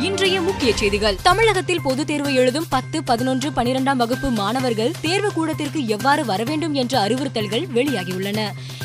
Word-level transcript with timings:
இன்றைய 0.00 0.40
முக்கிய 0.40 0.76
செய்திகள். 0.76 1.16
தமிழகத்தில் 1.22 1.80
பொதுத் 1.82 2.06
தேர்வு 2.06 2.34
எழுதும் 2.34 2.66
பத்து 2.68 3.04
பதினொன்று 3.04 3.50
பனிரெண்டாம் 3.50 3.96
வகுப்பு 3.96 4.30
மாணவர்கள் 4.30 4.90
தேர்வு 5.00 5.32
கூடத்திற்கு 5.32 5.86
எவ்வாறு 5.86 6.24
வர 6.24 6.44
வேண்டும் 6.44 6.74
என்ற 6.74 7.06
அறிவுறுத்தல்கள் 7.06 7.66
வெளியாகியுள்ளன. 7.74 8.40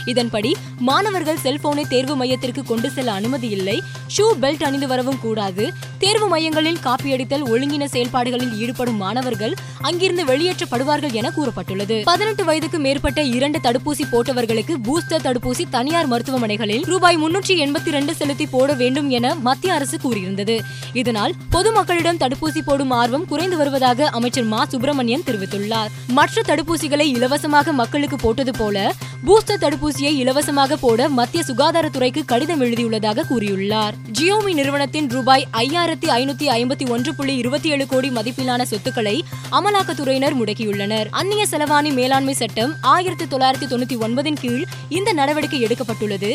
இதன்படி 0.05 0.55
மாணவர்கள் 0.77 1.37
செல்போனை 1.43 1.87
தேர்வு 1.87 2.15
மையத்திற்கு 2.15 2.63
கொண்டு 2.63 2.91
செல்ல 2.91 3.11
அனுமதி 3.11 3.49
இல்லை. 3.49 3.81
ஷூ 4.17 4.21
பெல்ட் 4.41 4.63
அணிந்து 4.63 4.87
வரவும் 4.87 5.19
கூடாது. 5.19 5.73
தேர்வு 5.97 6.27
மையங்களில் 6.27 6.77
காப்பியடித்தல் 6.83 7.45
ஒழுங்கின 7.45 7.85
செயல்பாடுகளில் 7.85 8.57
ஈடுபடும் 8.57 8.95
மாணவர்கள் 8.95 9.53
அங்கிருந்து 9.81 10.25
வெளியேற்றப்படுவார்கள் 10.25 11.11
என 11.11 11.31
கூறப்பட்டுள்ளது. 11.37 12.03
பதினெட்டு 12.03 12.45
வயதுக்கு 12.45 12.79
மேற்பட்ட 12.79 13.21
இரண்டு 13.21 13.59
தடுப்பூசி 13.59 14.01
போட்டவர்களுக்கு 14.11 14.75
பூஸ்டர் 14.83 15.23
தடுப்பூசி 15.23 15.61
தனியார் 15.69 16.09
மருத்துவமனைகளில் 16.09 16.85
ரூபாய் 16.85 17.17
முன்னூற்றி 17.17 17.47
எண்பத்தி 17.47 17.89
ரெண்டு 17.89 18.15
செலுத்தி 18.15 18.45
போட 18.45 18.73
வேண்டும் 18.73 19.09
என 19.09 19.35
மத்திய 19.35 19.73
அரசு 19.73 19.97
கூறியிருந்தது. 19.97 20.59
இதனால் 20.97 21.33
பொதுமக்களிடம் 21.51 22.19
தடுப்பூசி 22.19 22.61
போடும் 22.65 22.91
ஆர்வம் 22.91 23.25
குறைந்து 23.25 23.57
வருவதாக 23.57 24.09
அமைச்சர் 24.09 24.43
மா. 24.43 24.65
சுப்பிரமணியன் 24.65 25.23
தெரிவித்துள்ளார். 25.25 25.91
மற்ற 26.07 26.41
தடுப்பூசிகளை 26.47 27.05
இலவசமாக 27.15 27.71
மக்களுக்கு 27.71 28.15
போட்டது 28.15 28.51
போல 28.51 28.93
பூஸ்டர் 29.25 29.61
தடுப்பூசியை 29.61 30.11
இலவசமாக 30.13 30.75
போட 30.75 31.09
மத்திய 31.09 31.43
சுகாதாரத்துறைக்கு 31.47 32.21
கடிதம் 32.25 32.61
எழுதியுள்ளதாக 32.61 33.25
கூறியுள்ளார். 33.29 33.93
ஜியோமி 34.19 34.53
நிறுவனத்தின் 34.53 35.09
ரூபாய் 35.09 35.47
ஐயாயிரத்தி 35.53 36.07
ஐநூத்தி 36.17 36.47
ஐம்பத்தி 36.57 36.89
ஒன்று 36.89 37.15
புள்ளி 37.15 37.35
இருபத்தி 37.35 37.69
ஏழு 37.69 37.87
கோடி 37.87 38.09
மதிப்பிலான 38.09 38.61
சொத்துக்களை 38.63 39.23
அமலாக்கத்துறையினர் 39.51 40.37
முடக்கியுள்ளனர். 40.41 41.07
அந்நிய 41.11 41.45
செலவாணி 41.51 41.93
மேலாண்மை 41.93 42.33
சட்டம் 42.33 42.73
ஆயிரத்தி 42.81 43.25
தொள்ளாயிரத்தி 43.25 43.67
தொண்ணூத்தி 43.73 43.97
ஒன்பதின் 44.07 44.39
கீழ் 44.41 44.65
இந்த 44.89 45.13
நடவடிக்கை 45.13 45.63
எடுக்கப்பட்டுள்ளது. 45.63 46.31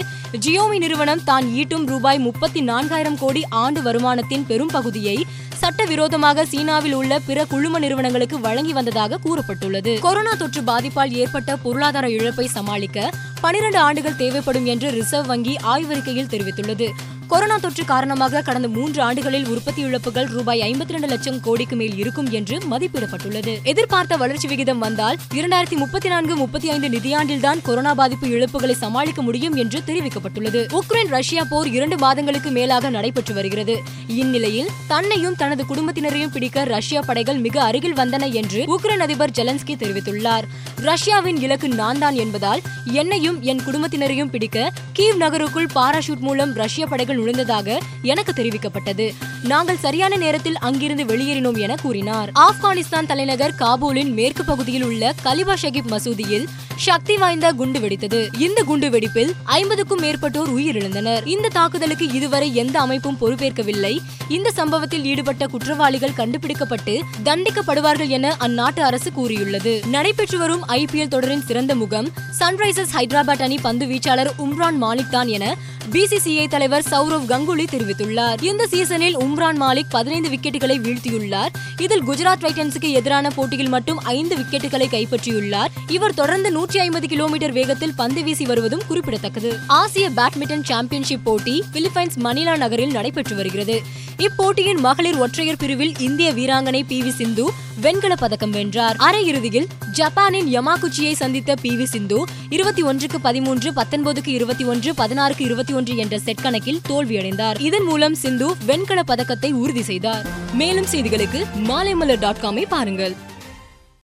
ஜியோமி 0.46 0.78
நிறுவனம் 0.78 1.24
தான் 1.24 1.48
ஈட்டும் 1.54 1.86
ரூபாய் 1.86 2.18
முப்பத்தி 2.18 2.60
நான்காயிரம் 2.60 3.18
கோடி 3.18 3.44
ஆண்டு 3.48 3.82
வருமானத்தின் 3.82 4.46
பெரும் 4.52 4.74
பகுதியை 4.76 5.16
சட்டவிரோதமாக 5.62 6.44
சீனாவில் 6.52 6.96
உள்ள 7.00 7.18
பிற 7.26 7.44
குழும 7.44 7.78
நிறுவனங்களுக்கு 7.78 8.36
வழங்கி 8.46 8.72
வந்ததாக 8.78 9.18
கூறப்பட்டுள்ளது. 9.24 9.92
கொரோனா 10.06 10.32
தொற்று 10.32 10.62
பாதிப்பால் 10.70 11.12
ஏற்பட்ட 11.22 11.56
பொருளாதார 11.66 12.06
இழப்பை 12.10 12.46
சமாளிக்க 12.56 13.10
பனிரண்டு 13.40 13.78
ஆண்டுகள் 13.78 14.20
தேவைப்படும் 14.22 14.66
என்று 14.72 14.88
ரிசர்வ் 14.90 15.30
வங்கி 15.32 15.54
ஆய்வறிக்கையில் 15.74 16.32
தெரிவித்துள்ளது. 16.34 16.88
கொரோனா 17.32 17.56
தொற்று 17.56 17.84
காரணமாக 17.84 18.40
கடந்த 18.40 18.68
மூன்று 18.68 19.02
ஆண்டுகளில் 19.02 19.46
உற்பத்தி 19.48 19.82
இழப்புகள் 19.82 20.24
ரூபாய் 20.24 20.60
ஐம்பத்தி 20.60 20.88
ரெண்டு 20.88 21.06
லட்சம் 21.06 21.40
கோடிக்கு 21.40 21.76
மேல் 21.76 21.96
இருக்கும் 21.96 22.30
என்று 22.30 22.58
மதிப்பிடப்பட்டுள்ளது. 22.70 23.62
எதிர்பார்த்த 23.62 24.16
வளர்ச்சி 24.16 24.48
விகிதம் 24.48 24.78
வந்தால் 24.78 25.16
இரண்டாயிரத்தி 25.34 25.76
முப்பத்தி 25.76 26.08
நான்கு 26.08 26.36
முப்பத்தி 26.36 26.70
ஐந்து 26.70 26.88
நிதியாண்டில்தான் 26.88 27.62
கொரோனா 27.62 27.94
பாதிப்பு 27.94 28.26
இழப்புகளை 28.26 28.72
சமாளிக்க 28.72 29.22
முடியும் 29.22 29.54
என்று 29.54 29.82
தெரிவிக்கப்பட்டுள்ளது. 29.86 30.78
உக்ரைன் 30.80 31.08
ரஷ்யா 31.08 31.44
போர் 31.50 31.68
இரண்டு 31.68 31.98
மாதங்களுக்கு 31.98 32.50
மேலாக 32.50 32.90
நடைபெற்று 32.90 33.34
வருகிறது. 33.34 33.82
இந்நிலையில் 34.06 34.68
தன்னையும் 34.88 35.34
தனது 35.34 35.64
குடும்பத்தினரையும் 35.68 36.32
பிடிக்க 36.32 36.64
ரஷ்யா 36.64 37.00
படைகள் 37.00 37.38
மிக 37.38 37.62
அருகில் 37.62 37.94
வந்தன 37.94 38.32
என்று 38.32 38.64
உக்ரைன் 38.66 39.00
அதிபர் 39.00 39.30
ஜெலன்ஸ்கி 39.30 39.76
தெரிவித்துள்ளார். 39.76 40.42
ரஷ்யாவின் 40.76 41.36
இலக்கு 41.36 41.68
நான் 41.68 41.98
தான் 41.98 42.14
என்பதால் 42.14 42.60
என்னையும் 42.84 43.42
என் 43.42 43.60
குடும்பத்தினரையும் 43.66 44.30
பிடிக்க 44.30 44.72
கீவ் 44.98 45.16
நகருக்குள் 45.16 45.66
பாராஷூட் 45.74 46.18
மூலம் 46.18 46.54
ரஷ்ய 46.54 46.86
படைகள் 46.86 47.20
நுழைந்ததாக 47.22 47.78
எனக்கு 48.02 48.32
தெரிவிக்கப்பட்டது. 48.32 49.14
நாங்கள் 49.42 49.78
சரியான 49.78 50.16
நேரத்தில் 50.16 50.58
அங்கிருந்து 50.58 51.04
வெளியேறினோம் 51.04 51.58
என 51.58 51.74
கூறினார். 51.82 52.32
ஆப்கானிஸ்தான் 52.34 53.06
தலைநகர் 53.06 53.54
காபூலின் 53.58 54.12
மேற்கு 54.12 54.44
பகுதியில் 54.44 54.82
உள்ள 54.82 55.14
கலிபா 55.22 55.54
ஷகிப் 55.62 55.90
மசூதியில் 55.90 56.46
சக்தி 56.76 57.16
வாய்ந்த 57.16 57.52
குண்டு 57.52 57.78
வெடித்தது. 57.78 58.40
இந்த 58.40 58.62
குண்டு 58.62 58.88
வெடிப்பில் 58.90 59.32
ஐம்பதுக்கும் 59.44 60.02
மேற்பட்டோர் 60.02 60.52
உயிரிழந்தனர். 60.54 61.26
இந்த 61.26 61.48
தாக்குதலுக்கு 61.48 62.12
இதுவரை 62.12 62.54
எந்த 62.54 62.80
அமைப்பும் 62.80 63.18
பொறுப்பேற்கவில்லை. 63.20 63.98
இந்த 64.28 64.50
சம்பவத்தில் 64.50 65.04
ஈடுபட்ட 65.04 65.46
குற்றவாளிகள் 65.46 66.14
கண்டுபிடிக்கப்பட்டு 66.14 67.02
தண்டிக்கப்படுவார்கள் 67.24 68.08
என 68.08 68.36
அந்நாட்டு 68.40 68.80
அரசு 68.80 69.12
கூறியுள்ளது. 69.12 69.82
நடைபெற்று 69.86 70.38
வரும் 70.38 70.66
ஐ 70.66 70.84
பி 70.92 71.04
எல் 71.04 71.08
தொடரின் 71.08 71.46
சிறந்த 71.46 71.74
முகம் 71.74 72.08
சன்ரைசர்ஸ் 72.38 72.94
ஹைதராபாத் 72.94 73.42
அணி 73.42 73.58
பந்து 73.62 73.86
வீச்சாளர் 73.86 74.30
உம்ரான் 74.38 74.80
மாலிக் 74.80 75.08
தான் 75.08 75.28
என 75.28 75.56
பிசிசிஐ 75.92 76.48
தலைவர் 76.48 76.84
சௌரவ் 77.02 77.30
கங்குலி 77.32 77.64
தெரிவித்துள்ளார். 77.72 78.42
இந்த 78.42 78.66
சீசனில் 78.66 79.16
உம்ரான் 79.16 79.58
மாலிக் 79.60 79.90
பதினைந்து 79.90 80.28
விக்கெட்டுகளை 80.28 80.76
வீழ்த்தியுள்ளார். 80.84 81.52
இதில் 81.80 82.04
குஜராத் 82.08 82.42
டைட்டன்ஸுக்கு 82.42 82.90
எதிரான 82.90 83.30
போட்டியில் 83.30 83.68
மட்டும் 83.68 83.98
ஐந்து 83.98 84.36
விக்கெட்டுகளை 84.36 84.86
கைப்பற்றியுள்ளார். 84.88 85.66
இவர் 85.88 86.14
தொடர்ந்து 86.14 86.50
நூற்றி 86.50 86.78
ஐம்பது 86.78 87.06
கிலோமீட்டர் 87.06 87.52
வேகத்தில் 87.52 87.94
பந்து 87.96 88.22
வீசி 88.22 88.44
வருவதும் 88.44 88.82
குறிப்பிடத்தக்கது. 88.86 89.58
ஆசிய 89.66 90.10
பேட்மிண்டன் 90.10 90.64
சாம்பியன்ஷிப் 90.64 91.24
போட்டி 91.24 91.64
பிலிப்பைன்ஸ் 91.72 92.18
மணிலா 92.22 92.56
நகரில் 92.56 92.90
நடைபெற்று 92.90 93.36
வருகிறது. 93.36 93.82
இப்போட்டியின் 94.18 94.78
மகளிர் 94.78 95.16
ஒற்றையர் 95.16 95.56
பிரிவில் 95.56 95.98
இந்திய 95.98 96.32
வீராங்கனை 96.32 96.82
பி 96.86 97.02
வி 97.02 97.08
சிந்து 97.08 97.50
வெண்கல 97.80 98.14
பதக்கம் 98.14 98.50
வென்றார். 98.50 98.96
அரையிறுதியில் 98.96 99.66
ஜப்பானின் 99.92 100.60
யமாகுச்சியை 100.60 101.12
சந்தித்த 101.12 101.54
பி 101.54 101.76
வி 101.76 101.84
சிந்து 101.84 102.24
இருபத்தி 102.48 102.82
ஒன்றுக்கு 102.82 103.20
பதிமூன்று 103.20 103.72
பத்தொன்பதுக்கு 103.72 104.28
இருபத்தி 104.28 104.64
ஒன்று 104.64 104.92
பதினாறுக்கு 104.92 105.40
இருபத்தி 105.40 105.72
ஒன்று 105.72 105.96
என்ற 105.96 106.18
செட் 106.18 106.42
கணக்கில் 106.42 106.80
தோல்வியடைந்தார். 106.92 107.60
இதன் 107.60 107.84
மூலம் 107.84 108.14
சிந்து 108.14 108.54
வெண்கல 108.66 109.02
பதக்கத்தை 109.02 109.52
உறுதி 109.52 109.82
செய்தார். 109.82 110.26
மேலும் 110.52 110.86
செய்திகளுக்கு 110.92 111.44
மாலைமலர் 111.54 112.18
டாட் 112.18 112.42
காமை 112.42 112.64
பாருங்கள். 112.68 113.16